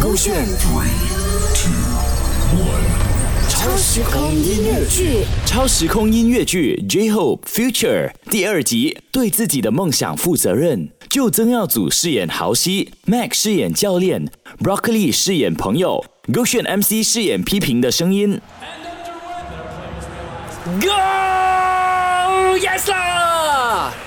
[0.00, 0.88] 勾选 three
[1.54, 1.72] two
[2.58, 2.84] one
[3.48, 5.24] 超时空音乐剧。
[5.46, 10.90] 超时空音乐剧《J-Hope Future》第二集，对自己的梦想负责任。
[11.08, 18.40] 就曾耀祖饰演豪西，Mac 饰演教练，Broccoli 饰演朋友，勾选 MC 饰演批评的声音。
[20.80, 20.88] Go
[22.58, 23.13] yes 啦！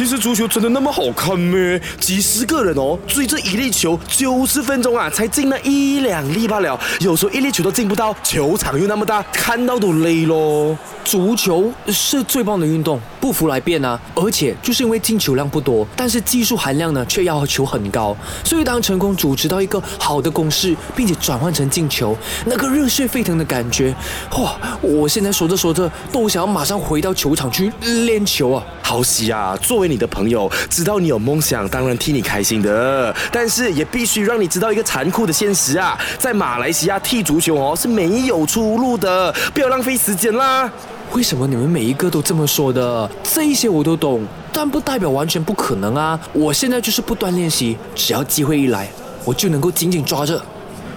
[0.00, 1.78] 其实足球真的那么好看咩？
[2.00, 6.80] 几十个人哦，追着一粒球，九十分钟啊，才进了一两粒罢了。
[7.00, 10.74] 有时候一粒球都进不到，球场又那么大，看到都累咯。
[11.04, 13.98] 足球是最棒的运动，不服来辩啊！
[14.14, 23.94] 而且就是因为进球量不多，但是技术含量呢却要求很高，所以当成功组织到一个好的攻势，并且转换成进球，那个热血沸腾的感觉，
[24.38, 24.56] 哇！
[24.80, 27.70] 我现在说着说着都想要马上回到球场去
[28.06, 28.64] 练球啊！
[28.82, 40.70] 好喜啊，作为你的朋友，知道你有梦想，当然替你开心的，但是也必须让你知道一个残酷的现实啊，在马来西亚踢足球哦是没有出路的，不要浪费时间啦。
[41.12, 43.10] 为什么你们每一个都这么说的？
[43.24, 46.18] 这一些我都懂，但不代表完全不可能啊！
[46.32, 48.88] 我现在就是不断练习，只要机会一来，
[49.24, 50.40] 我就能够紧紧抓着。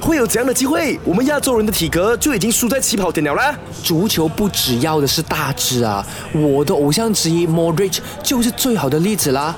[0.02, 3.56] 会有这样的机会，我们亚洲人的体格就已经输在起跑点了啦。
[3.82, 6.04] 足球不只要的是大只啊！
[6.32, 9.54] 我的偶像之一 Modric 就是最好的例子啦。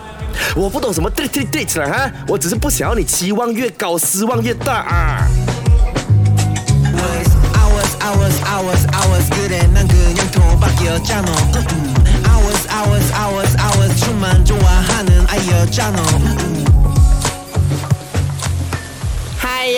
[0.54, 5.28] 我不懂什么 d a t d a t 了哈，我只是不想要你期望越高，失望越大啊。
[7.60, 11.94] hours, hours, hours, hours 그래 난 그냥 도박이었잖아 음,
[12.26, 16.63] hours, hours, hours, hours 춤만 좋아하는 아이였잖아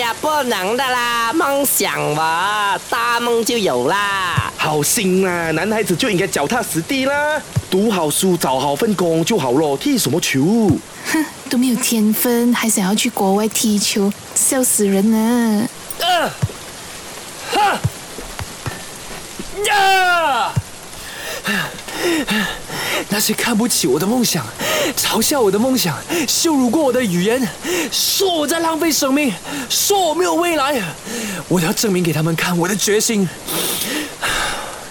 [0.08, 4.50] 呀，不能的啦，梦想嘛，大梦就有啦。
[4.56, 10.70] 好心啦，男孩子就应该脚踏实地啦，读好书，找好份工就好咯，踢什么球？
[11.12, 15.68] 哼，都没有天分，还想要去国外踢球，笑死人了！
[16.00, 16.30] 啊！
[17.52, 17.78] 哈！
[19.66, 20.52] 呀！
[23.10, 24.44] 那些看不起我的梦想、
[24.96, 27.48] 嘲笑我的梦想、羞辱过我的语言，
[27.90, 29.32] 说我在浪费生命，
[29.68, 30.80] 说我没有未来，
[31.48, 33.28] 我要证明给他们看我的决心。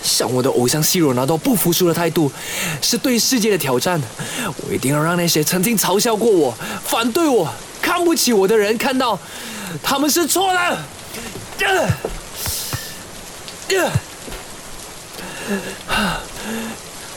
[0.03, 2.31] 像我的偶像 C 罗拿到不服输的态度，
[2.81, 4.02] 是对世界的挑战。
[4.66, 7.50] 我一定要让那些曾经嘲笑过我、反对我、
[7.81, 9.19] 看不起我的人看到，
[9.84, 10.59] 他们是错的。
[11.59, 11.90] 呃
[15.90, 16.19] 呃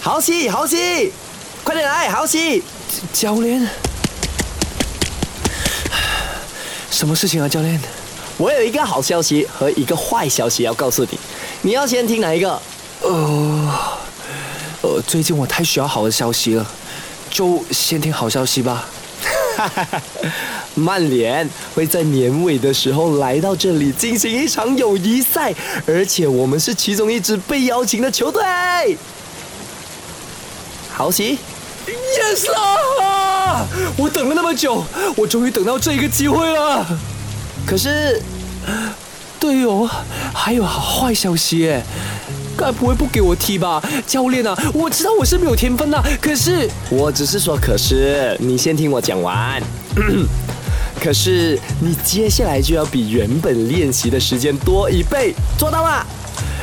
[0.01, 1.13] 豪西，豪西，
[1.63, 2.63] 快点来，豪西！
[3.13, 3.67] 教练，
[6.91, 7.81] 什么事情啊，教练？
[8.39, 11.19] 我有一个好消息和一个坏消息要告诉你，
[11.63, 12.61] 你要先听哪一个？
[13.03, 13.73] 呃，
[14.83, 16.67] 呃，最近我太需要好的消息了，
[17.31, 18.89] 就先听好消息吧。
[20.75, 25.55] 曼联会在年尾的时候来到这里进行一场友谊赛，
[25.87, 28.43] 而且我们是其中一支被邀请的球队。
[31.01, 31.39] 豪西
[31.87, 33.65] ，Yes 啦！
[33.97, 34.85] 我等了那么久，
[35.17, 36.87] 我终于等到这一个机会了。
[37.67, 38.21] 可是
[39.39, 39.89] 对哦，
[40.35, 41.83] 还有坏消息耶，
[42.55, 43.83] 该不会不给我踢吧？
[44.07, 49.63] 教练啊，我知道我是没有天分呐，可是我只是说，可是你先听我讲完。
[51.01, 56.05] 可是你接下来就要比原本练习的时间多一倍，做到吗？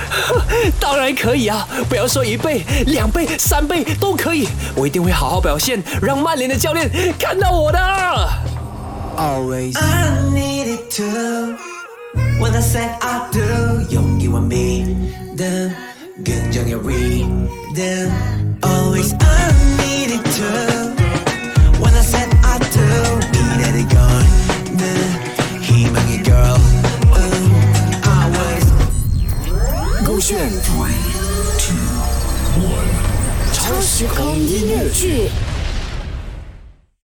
[0.80, 1.68] 当然可以啊！
[1.90, 7.80] 不要说一倍、两倍、三倍都可以，我一定会好好表现，让曼联的教练看到我的。
[9.18, 11.56] Always I needed to
[12.40, 13.42] When I said I do
[30.18, 30.96] 勾选 three
[31.60, 31.78] two
[32.60, 35.30] one 超时空音乐剧。